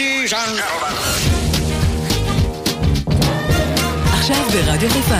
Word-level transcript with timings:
Ladies 0.00 0.32
and 0.32 0.56
gentlemen. 0.58 0.94
עכשיו 4.12 4.44
ברדיו 4.52 4.90
חיפה. 4.90 5.14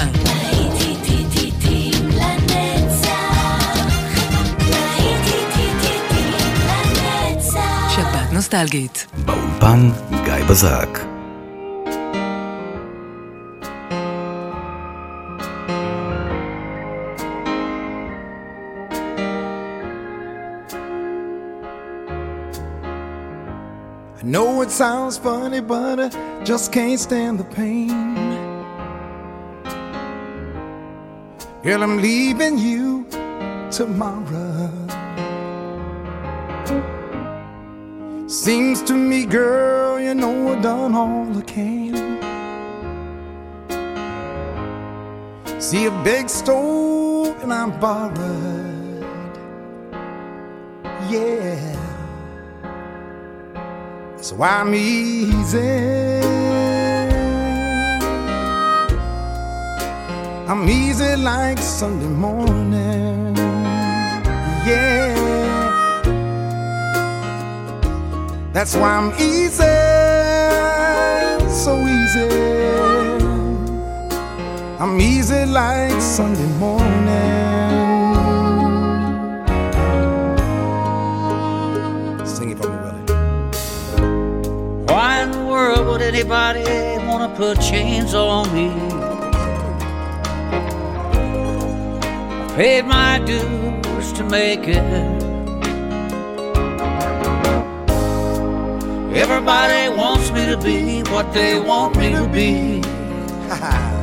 שבת 7.95 8.32
נוסטלגית. 8.32 9.06
באולפן 9.24 9.90
גיא 10.25 10.45
בזק. 10.48 11.09
Know 24.31 24.62
it 24.62 24.71
sounds 24.71 25.19
funny, 25.19 25.61
but 25.61 25.99
I 25.99 26.45
just 26.45 26.73
can't 26.73 27.01
stand 27.01 27.41
the 27.41 27.45
pain. 27.45 27.88
Girl, 31.65 31.83
I'm 31.83 32.01
leaving 32.01 32.57
you 32.57 33.07
tomorrow. 33.71 34.71
Seems 38.29 38.83
to 38.85 38.95
me, 38.95 39.27
girl, 39.27 39.98
you 39.98 40.15
know 40.15 40.52
I've 40.52 40.62
done 40.62 40.95
all 40.95 41.37
I 41.37 41.43
can. 41.43 42.21
See 45.60 45.87
a 45.87 45.91
big 46.05 46.29
stove 46.29 47.43
and 47.43 47.52
I'm 47.52 47.79
borrowed. 47.80 49.05
Yeah. 51.10 51.80
So 54.30 54.41
I'm 54.45 54.73
easy. 54.77 55.59
I'm 60.46 60.68
easy 60.68 61.16
like 61.16 61.59
Sunday 61.59 62.07
morning. 62.07 63.35
Yeah. 64.65 65.16
That's 68.53 68.77
why 68.77 68.91
I'm 68.99 69.10
easy. 69.19 69.77
So 71.50 71.72
easy. 71.99 72.28
I'm 74.78 75.00
easy 75.00 75.44
like 75.47 76.00
Sunday 76.00 76.47
morning. 76.60 77.59
Would 86.00 86.15
anybody 86.15 86.65
want 87.06 87.31
to 87.31 87.37
put 87.37 87.60
chains 87.60 88.15
on 88.15 88.50
me? 88.54 88.70
I 92.41 92.54
paid 92.56 92.87
my 92.87 93.19
dues 93.19 94.12
to 94.15 94.25
make 94.25 94.66
it. 94.66 95.22
Everybody 99.15 99.94
wants 99.94 100.31
me 100.31 100.47
to 100.47 100.56
be 100.56 101.03
what 101.10 101.34
they 101.34 101.60
want 101.60 101.97
me 101.97 102.10
to 102.12 102.26
be. 102.28 102.81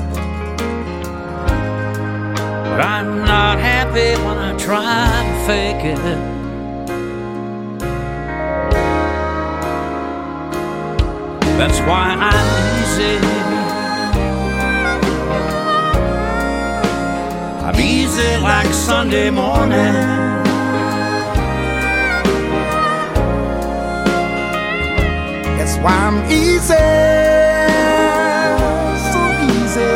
But 2.77 2.85
I'm 2.85 3.25
not 3.25 3.57
happy 3.57 4.21
when 4.23 4.37
I 4.37 4.55
try 4.55 5.23
to 5.25 5.47
fake 5.47 5.83
it. 5.97 6.36
That's 11.67 11.81
why 11.81 12.15
I'm 12.17 12.49
easy. 12.79 13.17
I'm 17.61 17.77
easy 17.77 18.37
like 18.41 18.73
Sunday 18.73 19.29
morning. 19.29 19.93
That's 25.57 25.75
why 25.83 25.95
I'm 26.07 26.31
easy. 26.31 26.87
So 29.11 29.21
easy. 29.51 29.95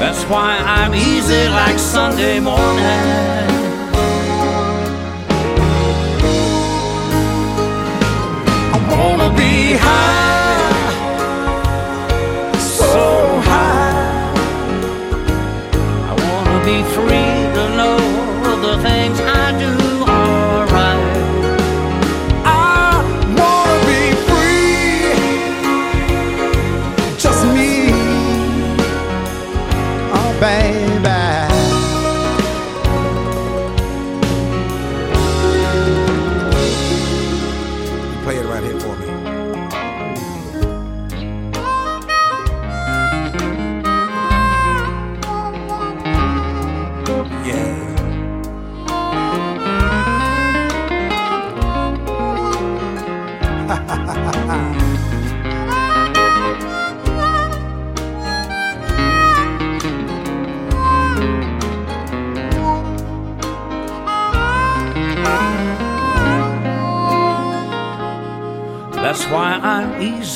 That's 0.00 0.24
why 0.24 0.56
I'm 0.56 0.94
easy 0.94 1.48
like 1.50 1.78
Sunday 1.78 2.40
morning. 2.40 3.43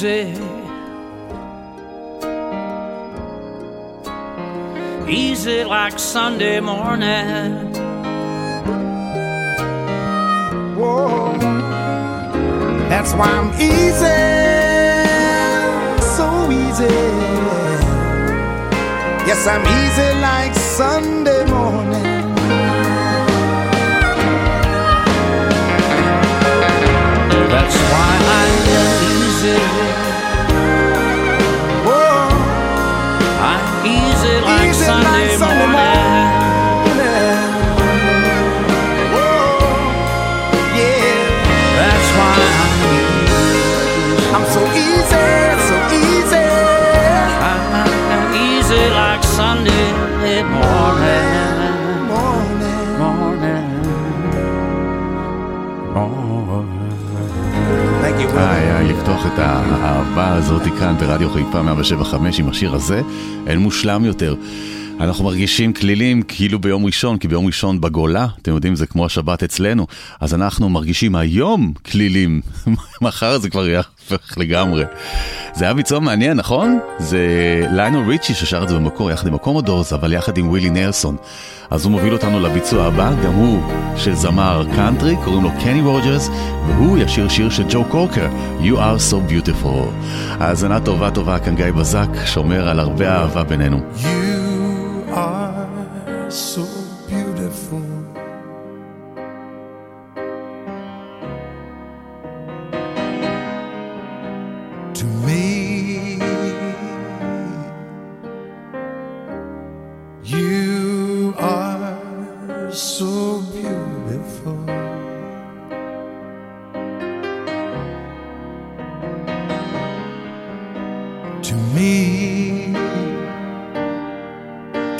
I'm 0.00 0.06
easy. 0.06 0.38
Easy 5.08 5.64
like 5.64 5.98
Sunday 5.98 6.60
morning. 6.60 7.72
Whoa. 10.76 11.36
That's 12.88 13.12
why 13.14 13.26
I'm 13.26 13.50
easy, 13.60 14.22
so 16.14 16.50
easy. 16.52 16.94
Yes, 19.26 19.46
I'm 19.48 19.64
easy 19.80 20.20
like 20.20 20.54
Sunday 20.54 21.44
morning. 21.46 22.36
That's 27.50 27.76
why 27.90 28.12
I'm 28.38 28.54
easy. 29.52 29.87
Sunday, 35.18 35.66
morning. 35.74 37.16
Whoa. 39.14 39.58
Yeah. 40.78 41.78
That's 41.78 42.10
why 42.16 42.34
I'm 42.62 42.74
easy. 42.94 43.48
I'm 44.34 44.46
so 44.54 44.62
easy, 44.86 45.26
so 45.68 45.76
easy. 46.02 46.48
I'm 48.14 48.26
easy 48.46 48.82
like 49.00 49.22
Sunday 49.38 49.86
morning. 50.56 51.26
Morning. 52.12 52.88
Morning. 53.00 53.66
Thank 58.02 58.20
you, 58.20 58.28
היה 58.38 58.80
לפתוח 58.82 59.26
את 59.26 59.38
האהבה 59.38 60.34
הזאת 60.34 60.62
כאן 60.78 60.96
ברדיו 61.00 61.30
חיפה 61.30 61.62
175 61.62 62.40
עם 62.40 62.48
השיר 62.48 62.74
הזה, 62.74 63.02
אין 63.46 63.58
מושלם 63.58 64.04
יותר. 64.04 64.34
אנחנו 65.00 65.24
מרגישים 65.24 65.72
כלילים 65.72 66.22
כאילו 66.22 66.58
ביום 66.58 66.84
ראשון, 66.84 67.18
כי 67.18 67.28
ביום 67.28 67.46
ראשון 67.46 67.80
בגולה, 67.80 68.26
אתם 68.42 68.54
יודעים, 68.54 68.76
זה 68.76 68.86
כמו 68.86 69.06
השבת 69.06 69.42
אצלנו, 69.42 69.86
אז 70.20 70.34
אנחנו 70.34 70.68
מרגישים 70.68 71.16
היום 71.16 71.72
כלילים, 71.90 72.40
מחר 73.02 73.38
זה 73.38 73.50
כבר 73.50 73.68
יהפך 73.68 74.38
לגמרי. 74.38 74.84
זה 75.54 75.64
היה 75.64 75.74
ביצוע 75.74 76.00
מעניין, 76.00 76.36
נכון? 76.36 76.78
זה 76.98 77.18
ליינל 77.70 78.08
ריצ'י 78.08 78.34
ששר 78.34 78.62
את 78.62 78.68
זה 78.68 78.74
במקור 78.74 79.10
יחד 79.10 79.26
עם 79.26 79.34
הקומודורס, 79.34 79.92
אבל 79.92 80.12
יחד 80.12 80.38
עם 80.38 80.48
ווילי 80.48 80.70
נלסון. 80.70 81.16
אז 81.70 81.84
הוא 81.84 81.92
מוביל 81.92 82.12
אותנו 82.12 82.40
לביצוע 82.40 82.84
הבא, 82.84 83.12
גם 83.24 83.32
הוא 83.32 83.62
של 83.96 84.14
זמר 84.14 84.66
קאנטרי, 84.76 85.16
קוראים 85.24 85.42
לו 85.42 85.50
קני 85.60 85.80
רוג'רס, 85.80 86.30
והוא 86.66 86.98
ישיר 86.98 87.28
שיר 87.28 87.50
של 87.50 87.64
ג'ו 87.70 87.84
קורקר, 87.84 88.28
You 88.60 88.74
are 88.74 89.12
so 89.12 89.32
beautiful. 89.32 89.66
האזנה 90.40 90.80
טובה 90.80 91.10
טובה, 91.10 91.38
כאן 91.38 91.56
גיא 91.56 91.70
בזק, 91.70 92.08
שומר 92.26 92.68
על 92.68 92.80
הרבה 92.80 93.08
אהבה 93.08 93.42
בינינו. 93.42 93.80
You 94.02 94.27
are 95.18 96.30
so 96.30 96.77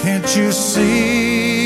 can't 0.09 0.37
you 0.37 0.51
see? 0.53 1.58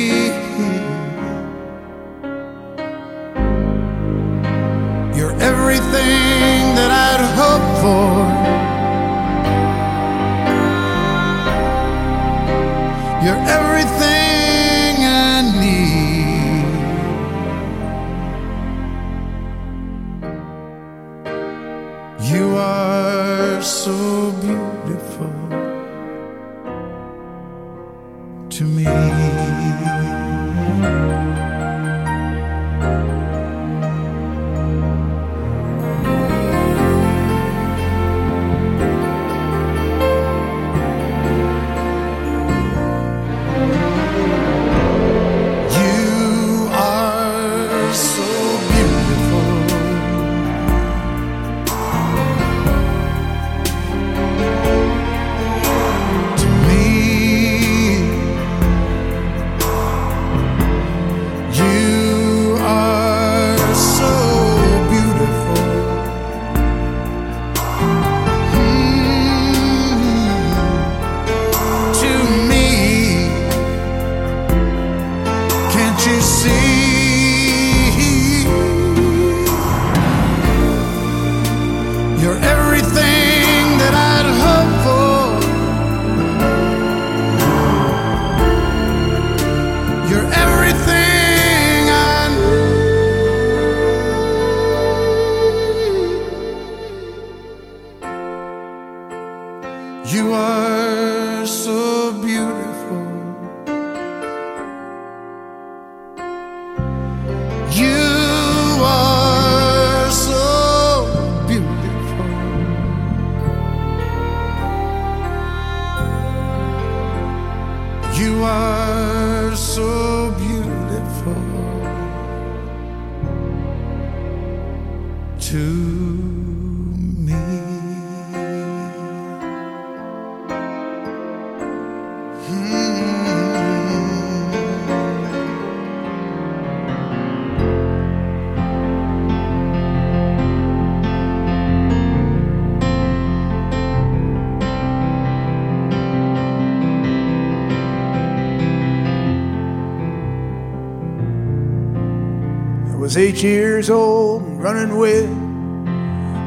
Was 153.13 153.19
eight 153.19 153.43
years 153.43 153.91
old 153.91 154.41
and 154.43 154.63
running 154.63 154.97
with 154.97 155.29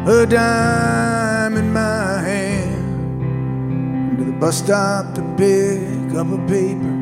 a 0.08 0.26
dime 0.28 1.58
in 1.58 1.72
my 1.72 2.20
hand 2.22 4.18
to 4.18 4.24
the 4.24 4.32
bus 4.32 4.58
stop 4.58 5.14
to 5.14 5.22
pick 5.38 6.16
up 6.16 6.26
a 6.26 6.38
paper 6.48 6.96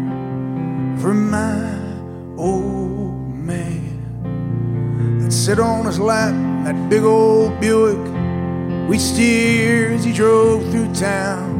from 1.00 1.30
my 1.32 1.80
old 2.36 3.34
man. 3.34 5.22
I'd 5.24 5.32
sit 5.32 5.62
on 5.62 5.86
his 5.86 5.98
lap, 5.98 6.34
that 6.66 6.90
big 6.90 7.04
old 7.04 7.58
Buick. 7.62 8.06
We'd 8.90 9.00
steer 9.00 9.94
as 9.94 10.04
he 10.04 10.12
drove 10.12 10.70
through 10.72 10.94
town, 10.94 11.56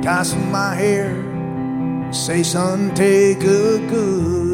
tossing 0.00 0.48
my 0.52 0.76
hair, 0.76 1.12
say, 2.12 2.44
son, 2.44 2.94
take 2.94 3.42
a 3.42 3.78
good 3.88 4.45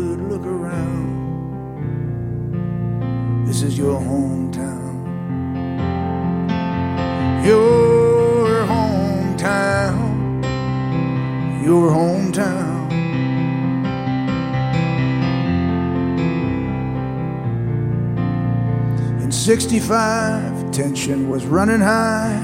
65, 19.42 20.70
tension 20.70 21.28
was 21.28 21.44
running 21.46 21.80
high 21.80 22.38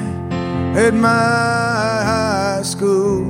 at 0.75 0.93
my 0.93 1.09
high 1.09 2.63
school. 2.65 3.25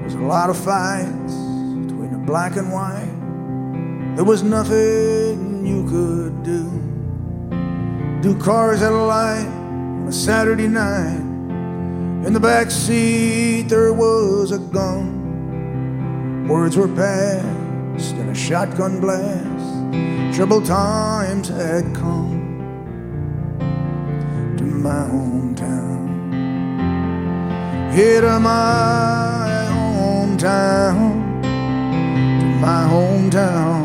There's 0.00 0.14
a 0.14 0.20
lot 0.20 0.48
of 0.48 0.56
fights 0.56 1.34
between 1.34 2.12
the 2.12 2.18
black 2.24 2.56
and 2.56 2.72
white. 2.72 4.16
There 4.16 4.24
was 4.24 4.42
nothing 4.42 5.66
you 5.66 5.84
could 5.84 6.42
do. 6.42 6.64
Do 8.22 8.42
cars 8.42 8.80
at 8.80 8.90
a 8.90 8.96
light 8.96 9.46
on 9.46 10.06
a 10.08 10.12
Saturday 10.12 10.66
night. 10.66 11.20
In 12.26 12.32
the 12.32 12.40
back 12.40 12.70
seat 12.70 13.64
there 13.64 13.92
was 13.92 14.50
a 14.50 14.58
gun. 14.58 16.48
Words 16.48 16.74
were 16.78 16.88
passed 16.88 18.14
in 18.14 18.30
a 18.30 18.34
shotgun 18.34 18.98
blast. 18.98 19.59
Troubled 20.34 20.66
times 20.66 21.48
had 21.48 21.94
come 21.94 22.40
to 24.56 24.64
my 24.64 25.08
hometown. 25.08 26.08
Here 27.92 28.20
to 28.20 28.40
my 28.40 29.20
town, 30.40 31.42
to 32.40 32.46
my 32.46 32.88
hometown. 32.88 33.84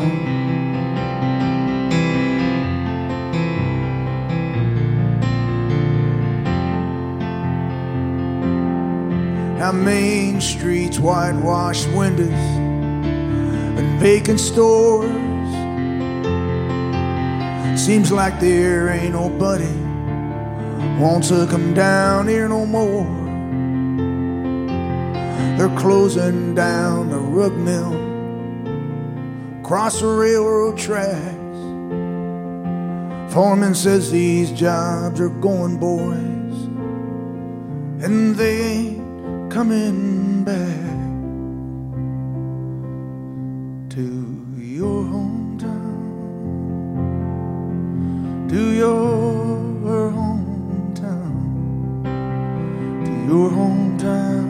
Now 9.58 9.72
Main 9.72 10.40
Street's 10.40 10.98
whitewashed 10.98 11.88
windows 11.90 12.30
and 12.30 14.00
vacant 14.00 14.40
stores. 14.40 15.25
Seems 17.76 18.10
like 18.10 18.40
there 18.40 18.88
ain't 18.88 19.12
nobody 19.12 19.70
wants 20.98 21.28
to 21.28 21.46
come 21.46 21.74
down 21.74 22.26
here 22.26 22.48
no 22.48 22.66
more. 22.66 23.04
They're 25.56 25.78
closing 25.78 26.54
down 26.54 27.10
the 27.10 27.18
rug 27.18 27.54
mill, 27.56 27.94
across 29.60 30.00
the 30.00 30.06
railroad 30.06 30.78
tracks. 30.78 31.34
Foreman 33.32 33.74
says 33.74 34.10
these 34.10 34.50
jobs 34.52 35.20
are 35.20 35.28
going, 35.28 35.76
boys, 35.76 36.56
and 38.02 38.34
they 38.34 38.62
ain't 38.62 39.50
coming 39.52 40.15
to 48.56 48.72
your 48.72 50.10
hometown, 50.16 51.36
to 53.04 53.12
your 53.28 53.50
hometown. 53.50 54.48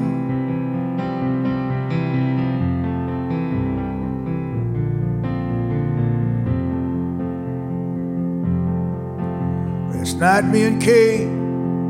Last 9.93 10.17
night, 10.21 10.45
me 10.53 10.63
and 10.63 10.81
Kate, 10.81 11.27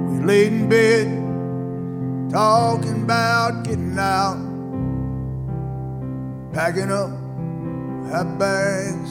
we 0.08 0.24
laid 0.24 0.52
in 0.54 0.70
bed, 0.70 2.32
talking 2.32 3.02
about 3.02 3.62
getting 3.64 3.98
out, 3.98 4.38
packing 6.54 6.90
up 6.90 7.10
our 8.10 8.24
bags, 8.38 9.10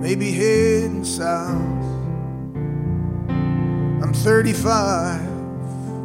maybe 0.00 0.32
heading 0.32 1.04
south. 1.04 1.73
I'm 4.04 4.12
35, 4.12 5.18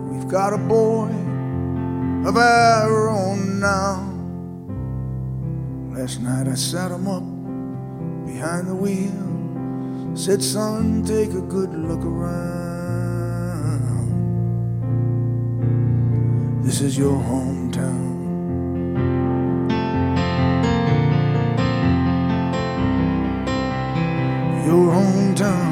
we've 0.10 0.30
got 0.30 0.54
a 0.54 0.58
boy 0.58 1.10
of 2.26 2.38
our 2.38 3.10
own 3.10 3.60
now. 3.60 4.06
Last 5.94 6.22
night 6.22 6.48
I 6.48 6.56
sat 6.56 6.92
him 6.92 7.10
up 7.10 7.26
behind 8.26 8.70
the 8.70 8.76
wheel. 8.76 10.16
Said, 10.16 10.42
son, 10.42 11.04
take 11.04 11.32
a 11.32 11.42
good 11.42 11.74
look 11.74 12.06
around. 12.06 12.40
This 16.64 16.80
is 16.80 16.98
your 16.98 17.18
hometown. 17.18 18.16
Your 24.66 24.90
hometown. 24.94 25.69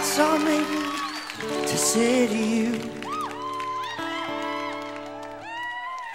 I 0.00 0.02
got 0.02 0.08
something 0.08 0.64
to 1.66 1.76
say 1.76 2.26
to 2.26 2.34
you. 2.34 2.80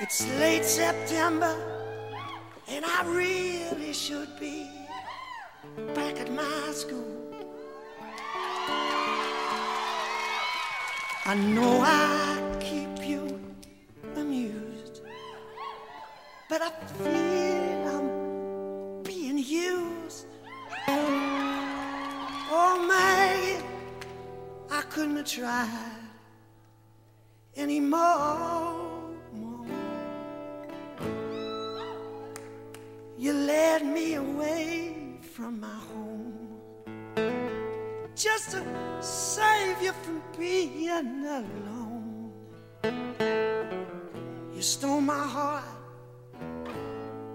It's 0.02 0.28
late 0.40 0.66
September, 0.66 1.56
and 2.68 2.84
I 2.84 3.04
really 3.06 3.94
should 3.94 4.40
be 4.40 4.68
back 5.94 6.20
at 6.20 6.32
my 6.32 6.72
school. 6.72 7.46
I 11.28 11.36
know 11.36 11.82
I 11.84 12.58
keep 12.60 13.08
you 13.08 13.40
amused, 14.16 15.02
but 16.50 16.64
I 16.64 16.72
feel 16.72 17.25
couldn't 24.96 25.18
have 25.18 25.26
tried 25.26 25.92
anymore. 27.58 29.12
You 33.18 33.34
led 33.34 33.86
me 33.86 34.14
away 34.14 35.20
from 35.34 35.60
my 35.60 35.80
home 35.92 36.62
just 38.16 38.52
to 38.52 38.64
save 39.02 39.82
you 39.82 39.92
from 39.92 40.24
being 40.40 40.88
alone. 41.28 42.32
You 44.56 44.62
stole 44.62 45.02
my 45.02 45.26
heart, 45.36 45.66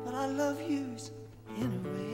but 0.02 0.14
I 0.14 0.24
love 0.28 0.62
you 0.62 0.96
anyway. 1.58 2.09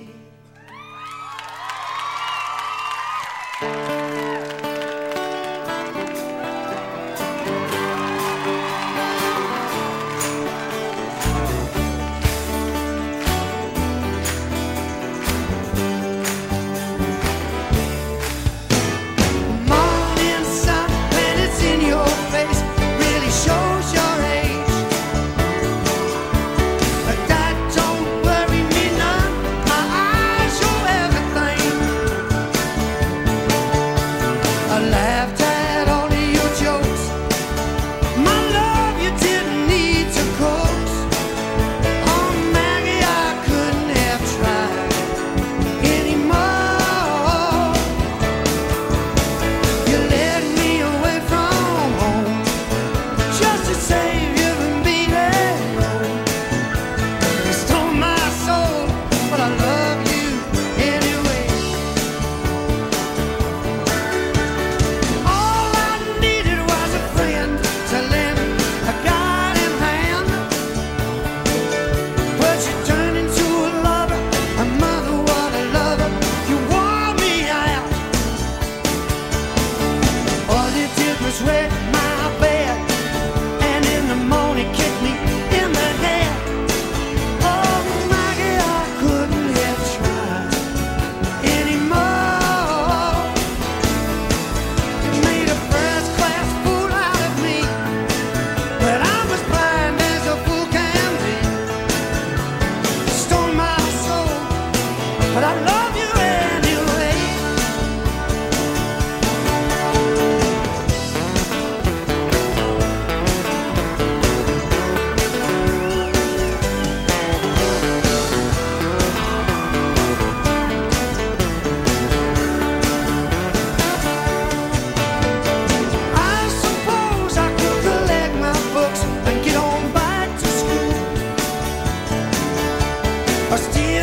Are 133.49 133.59
still 133.59 133.96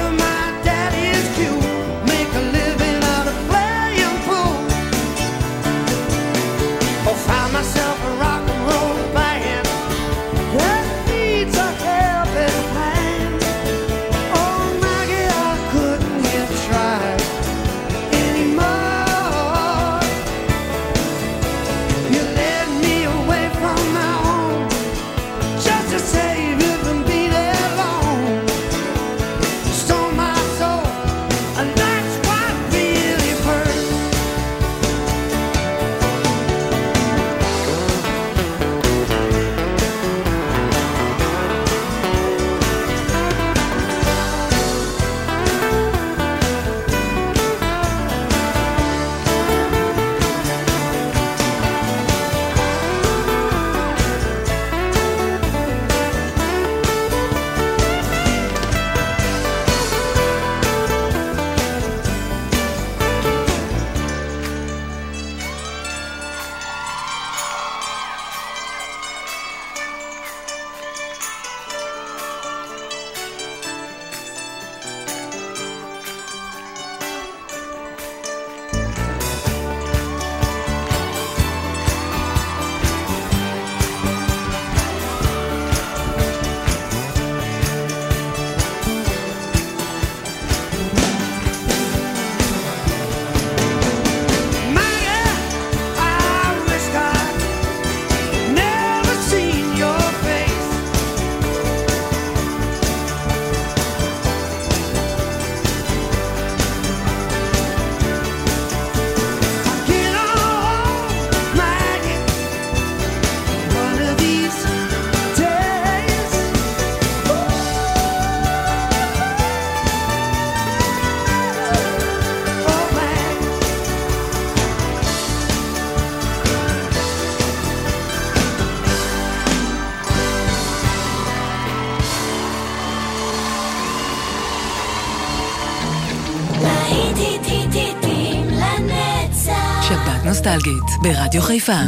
ברדיו 141.04 141.42
חיפה. 141.42 141.80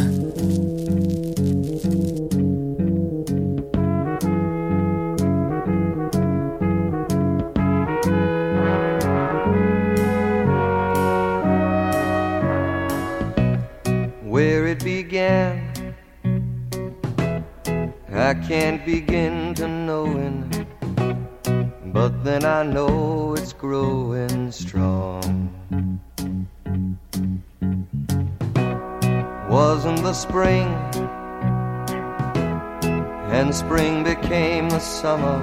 Summer. 35.16 35.40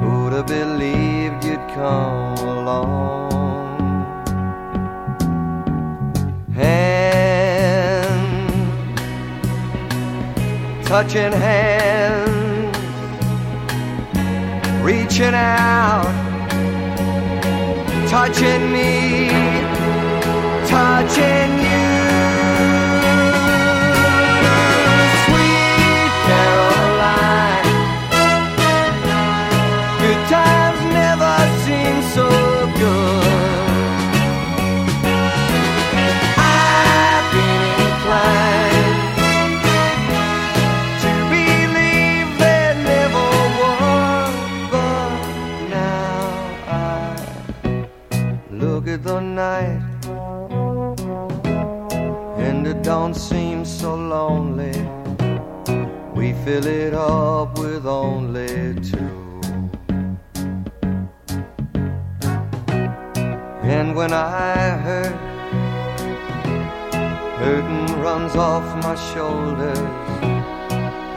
Who'd 0.00 0.32
have 0.32 0.46
believed 0.46 1.44
you'd 1.44 1.66
come 1.74 2.38
along? 2.56 3.30
hand, 6.60 7.62
touching 10.84 11.32
hands, 11.32 12.76
reaching 14.82 15.34
out, 15.34 16.10
touching 18.08 18.72
me, 18.72 19.28
touching 20.68 21.52
you. 21.64 21.69
Shoulders. 69.12 69.78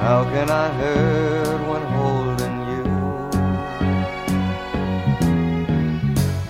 How 0.03 0.19
can 0.33 0.49
I 0.49 0.67
hurt 0.79 1.61
when 1.69 1.83
holding 1.97 2.57
you? 2.71 2.83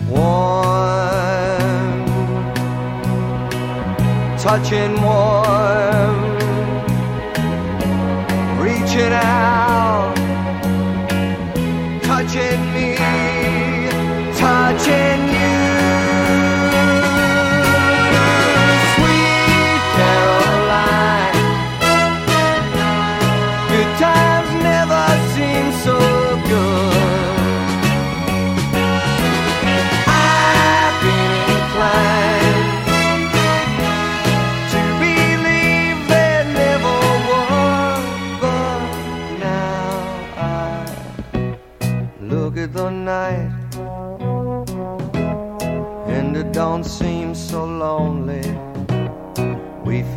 Warm, 0.09 2.01
touching 4.37 4.93
warm, 5.01 5.42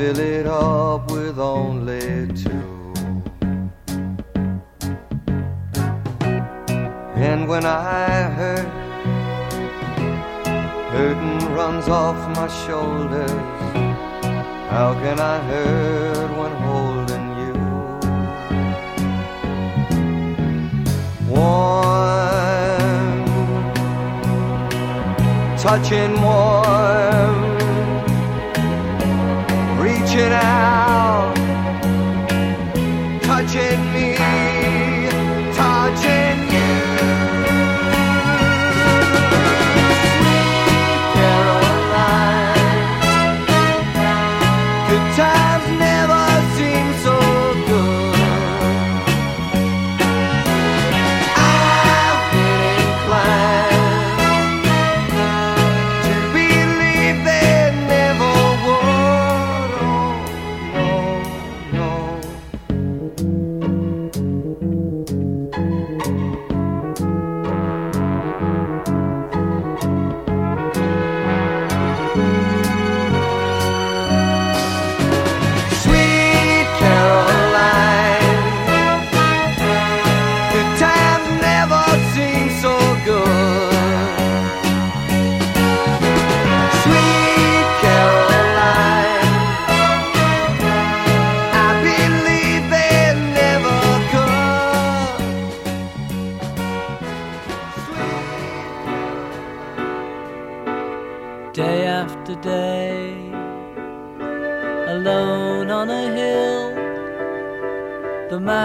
fill 0.06 0.20
it 0.20 0.46
up 0.46 1.10
with 1.10 1.36
only 1.36 2.28
two. 2.28 2.92
And 7.28 7.48
when 7.48 7.66
I 7.66 8.30
hurt, 8.38 8.68
hurting 10.92 11.54
runs 11.54 11.88
off 11.88 12.18
my 12.36 12.46
shoulders. 12.64 13.30
How 14.70 14.94
can 15.02 15.18
I 15.18 15.38
hurt 15.50 16.30
when 16.38 16.52
holding 16.68 17.26
you? 17.42 17.54
Warm, 21.34 23.24
touching 25.58 26.14
warm, 26.22 27.55
reaching 30.16 30.32
out, 30.32 30.85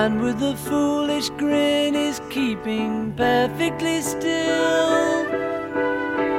man 0.02 0.20
with 0.20 0.42
a 0.42 0.56
foolish 0.56 1.30
grin 1.42 1.94
is 1.94 2.20
keeping 2.32 3.14
perfectly 3.16 4.02
still. 4.02 5.26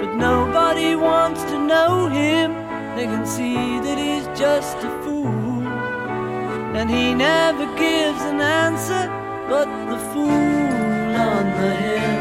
But 0.00 0.12
nobody 0.16 0.96
wants 0.96 1.42
to 1.50 1.56
know 1.72 2.08
him, 2.08 2.48
they 2.96 3.06
can 3.12 3.24
see 3.24 3.78
that 3.84 3.98
he's 4.04 4.26
just 4.44 4.76
a 4.78 4.90
fool. 5.02 5.62
And 6.78 6.90
he 6.90 7.14
never 7.14 7.66
gives 7.76 8.22
an 8.32 8.40
answer, 8.40 9.04
but 9.52 9.68
the 9.92 10.00
fool 10.10 11.06
on 11.30 11.44
the 11.60 11.72
hill 11.84 12.20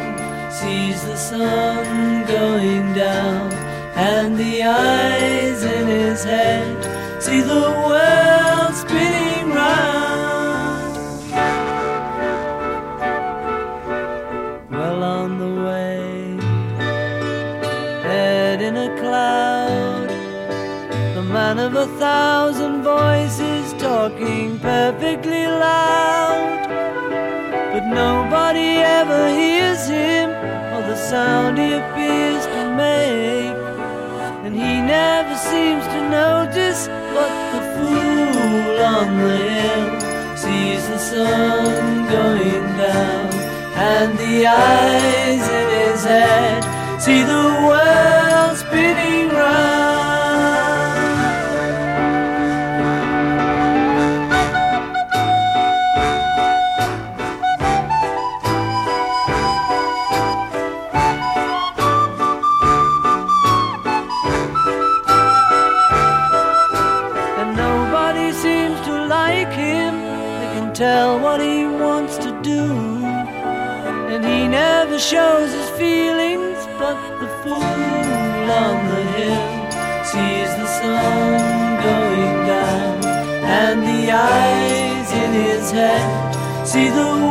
sees 0.59 0.99
the 1.09 1.17
sun 1.29 1.83
going 2.37 2.85
down, 2.93 3.51
and 4.11 4.37
the 4.37 4.55
eyes 4.63 5.63
in 5.63 5.87
his 5.87 6.23
head 6.23 6.77
see 7.23 7.41
the 7.41 7.63
world. 7.87 8.10
a 21.81 21.87
thousand 21.97 22.83
voices 22.83 23.73
talking 23.81 24.59
perfectly 24.59 25.47
loud. 25.47 26.67
But 27.73 27.85
nobody 27.87 28.69
ever 28.99 29.29
hears 29.29 29.87
him 29.87 30.29
or 30.73 30.81
the 30.91 30.95
sound 30.95 31.57
he 31.57 31.73
appears 31.73 32.45
to 32.45 32.61
make. 32.83 33.57
And 34.45 34.53
he 34.53 34.73
never 34.97 35.35
seems 35.35 35.83
to 35.93 35.99
notice 36.21 36.87
what 37.15 37.33
the 37.53 37.61
fool 37.73 38.77
on 38.95 39.07
the 39.17 39.37
hill 39.37 40.37
sees 40.37 40.87
the 40.87 40.99
sun 40.99 42.05
going 42.15 42.67
down 42.77 43.25
and 43.91 44.19
the 44.19 44.45
eyes 44.45 45.45
in 45.59 45.67
his 45.79 46.03
head 46.03 46.61
see 47.01 47.23
the 47.23 47.45
world 47.65 48.55
spinning. 48.57 49.10
shows 75.11 75.51
his 75.51 75.69
feelings, 75.71 76.57
but 76.79 76.95
the 77.19 77.27
fool 77.43 77.61
on 78.63 78.75
the 78.91 79.03
hill 79.15 79.43
sees 80.05 80.51
the 80.55 80.67
sun 80.79 81.83
going 81.83 82.37
down, 82.47 83.05
and 83.43 83.81
the 83.83 84.09
eyes 84.09 85.11
in 85.11 85.33
his 85.33 85.69
head 85.69 86.65
see 86.65 86.87
the 86.87 87.30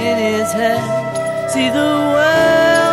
in 0.00 0.18
his 0.18 0.52
hand. 0.52 1.50
See 1.50 1.68
the 1.68 1.90
world. 2.12 2.85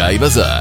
Guy 0.00 0.16
Bazak. 0.16 0.59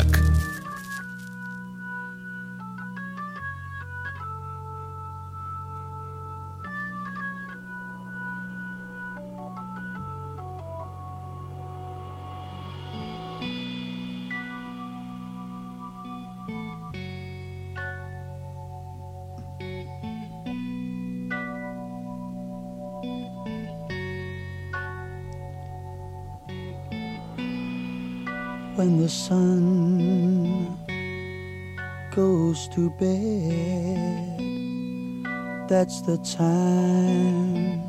That's 35.80 36.02
the 36.02 36.18
time 36.18 37.82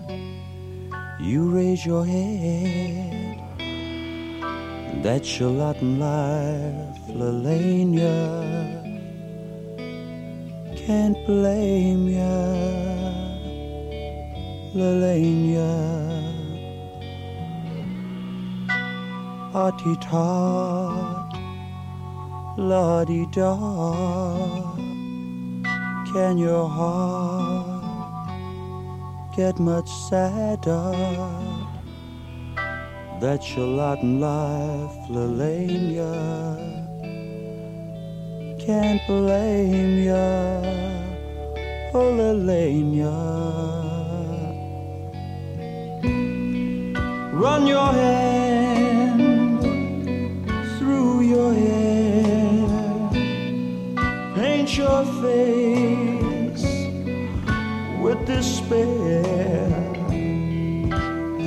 you 1.18 1.50
raise 1.50 1.84
your 1.84 2.06
head. 2.06 3.36
That's 5.02 5.40
your 5.40 5.50
lot 5.50 5.78
in 5.78 5.98
life, 5.98 7.00
Lelania. 7.08 8.14
Can't 10.76 11.18
blame 11.26 12.06
ya, 12.10 12.38
Lelania. 14.72 15.72
Hearty 19.52 19.96
tot, 19.96 21.32
lottie 22.56 23.26
da. 23.32 23.56
Can 26.12 26.38
your 26.38 26.68
heart 26.68 27.49
get 29.40 29.58
much 29.58 29.88
sadder? 30.10 30.92
That's 33.22 33.56
your 33.56 33.70
lot 33.80 33.98
in 34.02 34.20
life, 34.20 34.96
Lelania. 35.08 36.12
Can't 38.66 39.00
blame 39.06 39.96
ya, 40.10 40.28
oh 41.94 42.10
Lelania. 42.20 43.18
Run 47.32 47.62
your 47.66 47.90
hand 48.02 49.60
through 50.76 51.14
your 51.32 51.52
hair, 51.64 52.68
paint 54.36 54.68
your 54.76 55.02
face 55.22 55.79
despair. 58.40 59.62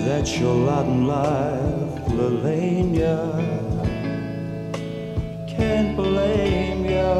That's 0.05 0.31
your 0.39 0.57
in 0.83 1.07
life, 1.07 2.01
Lelania. 2.17 3.17
Can't 5.53 5.91
blame 5.97 6.85
ya, 6.97 7.15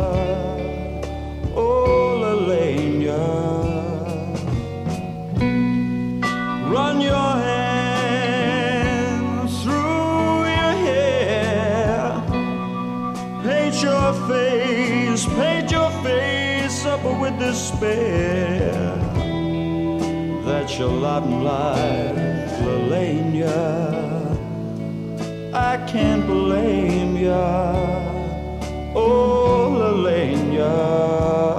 oh 1.56 2.22
Lelania. 2.24 3.26
Run 6.74 6.96
your 7.12 7.32
hand 7.50 9.26
through 9.62 10.38
your 10.58 10.74
hair. 10.86 12.22
Paint 13.48 13.76
your 13.88 14.10
face, 14.30 15.24
paint 15.40 15.68
your 15.72 15.92
face 16.06 16.86
up 16.86 17.04
with 17.22 17.36
despair. 17.40 18.43
That's 20.74 20.82
your 20.82 20.90
lot 20.90 21.22
in 21.22 21.44
life, 21.44 22.52
Lelania. 22.66 23.54
I 25.54 25.78
can't 25.86 26.26
blame 26.26 27.16
ya, 27.16 27.76
oh 28.96 29.70
Lelania. 29.70 31.53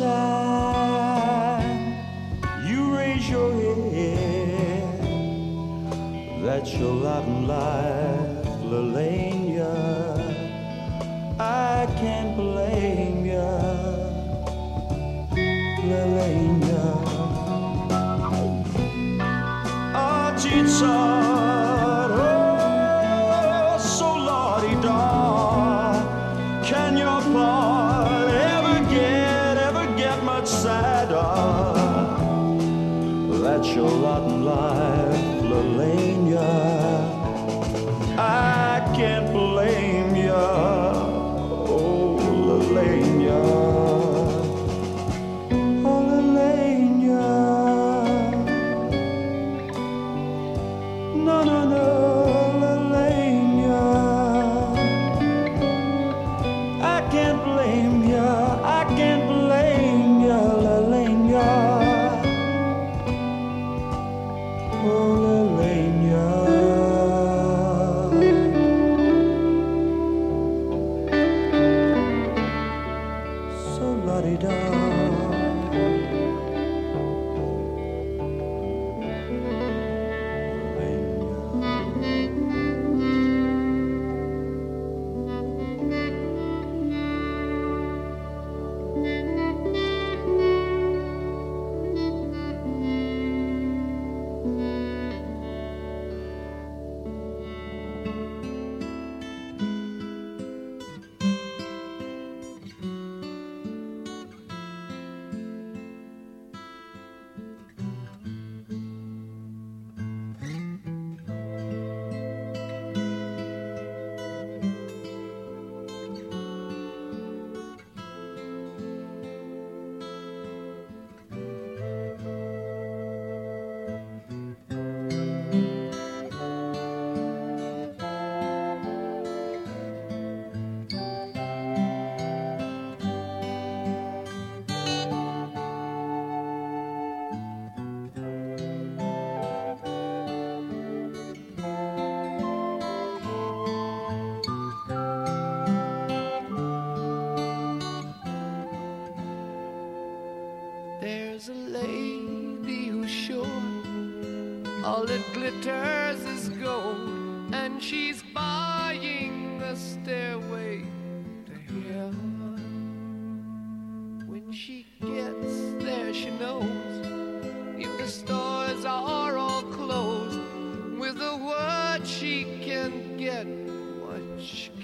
That's 0.00 0.29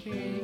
she 0.07 0.36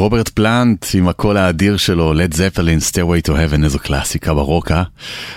רוברט 0.00 0.28
פלנט 0.28 0.86
עם 0.94 1.08
הקול 1.08 1.36
האדיר 1.36 1.76
שלו, 1.76 2.14
לד 2.14 2.34
זפלין, 2.34 2.78
Stairway 2.78 3.28
to 3.28 3.30
Heaven, 3.30 3.64
איזו 3.64 3.78
קלאסיקה 3.78 4.34
ברוקה. 4.34 4.82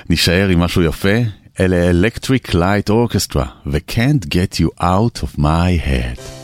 נשאר 0.10 0.48
עם 0.50 0.60
משהו 0.60 0.82
יפה, 0.84 1.18
אלה 1.60 1.92
Electric 1.92 2.50
Light 2.52 2.90
Orchestra 2.90 3.46
ו-Can't 3.66 4.26
Get 4.26 4.60
You 4.60 4.84
Out 4.84 5.24
of 5.24 5.40
My 5.40 5.88
Head. 5.88 6.43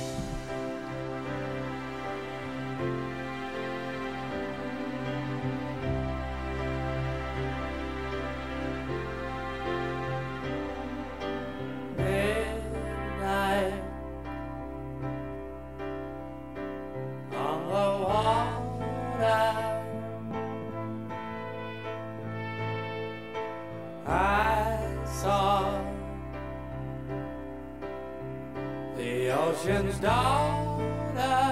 out. 31.17 31.48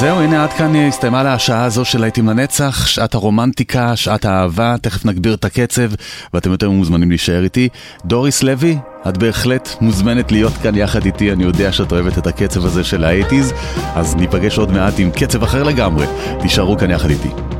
זהו, 0.00 0.20
הנה 0.20 0.42
עד 0.42 0.52
כאן 0.52 0.76
הסתיימה 0.76 1.22
לה 1.22 1.34
השעה 1.34 1.64
הזו 1.64 1.84
של 1.84 2.00
להיטים 2.00 2.28
לנצח, 2.28 2.86
שעת 2.86 3.14
הרומנטיקה, 3.14 3.96
שעת 3.96 4.24
האהבה, 4.24 4.74
תכף 4.82 5.04
נגביר 5.04 5.34
את 5.34 5.44
הקצב, 5.44 5.90
ואתם 6.34 6.50
יותר 6.50 6.70
מוזמנים 6.70 7.08
להישאר 7.08 7.44
איתי. 7.44 7.68
דוריס 8.04 8.42
לוי, 8.42 8.78
את 9.08 9.18
בהחלט 9.18 9.68
מוזמנת 9.80 10.32
להיות 10.32 10.52
כאן 10.62 10.74
יחד 10.74 11.04
איתי, 11.04 11.32
אני 11.32 11.44
יודע 11.44 11.72
שאת 11.72 11.92
אוהבת 11.92 12.18
את 12.18 12.26
הקצב 12.26 12.64
הזה 12.64 12.84
של 12.84 13.04
האייטיז, 13.04 13.52
אז 13.94 14.16
ניפגש 14.16 14.58
עוד 14.58 14.70
מעט 14.70 14.94
עם 14.98 15.10
קצב 15.10 15.42
אחר 15.42 15.62
לגמרי. 15.62 16.06
תישארו 16.40 16.78
כאן 16.78 16.90
יחד 16.90 17.10
איתי. 17.10 17.59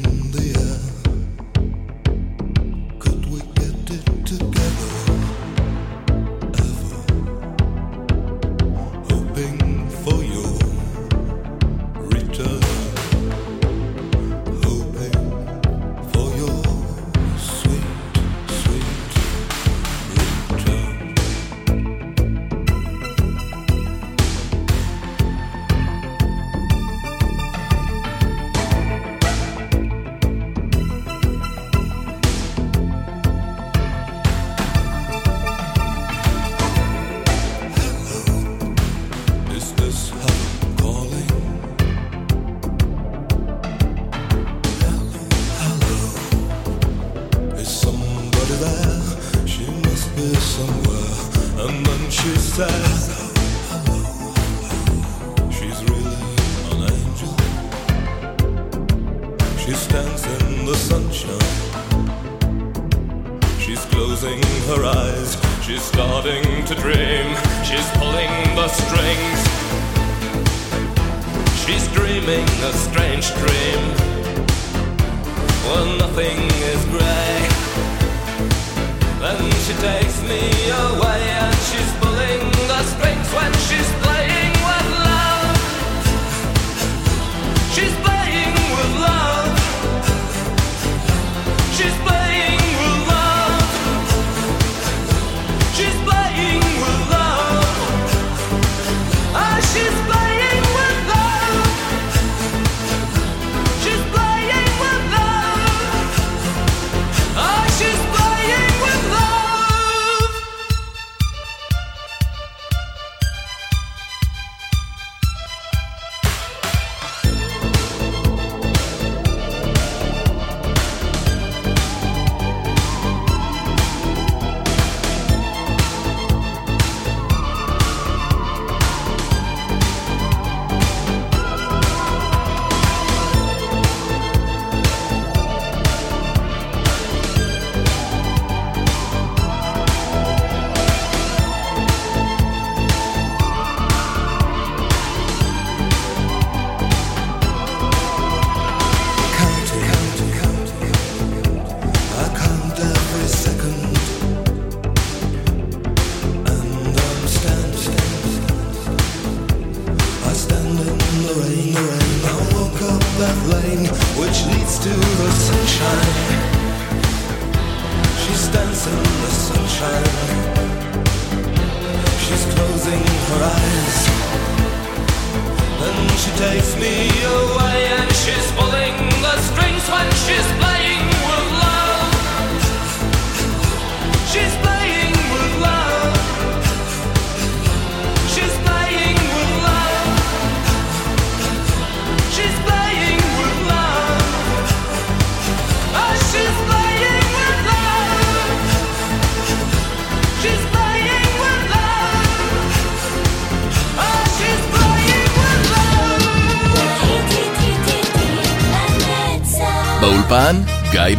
been 0.00 0.21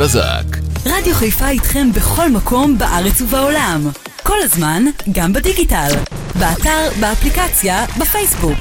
בזק. 0.03 0.57
רדיו 0.85 1.15
חיפה 1.15 1.49
איתכם 1.49 1.91
בכל 1.93 2.29
מקום 2.29 2.77
בארץ 2.77 3.21
ובעולם. 3.21 3.89
כל 4.23 4.37
הזמן, 4.43 4.83
גם 5.11 5.33
בדיגיטל. 5.33 5.89
באתר, 6.39 6.89
באפליקציה, 6.99 7.85
בפייסבוק. 7.99 8.59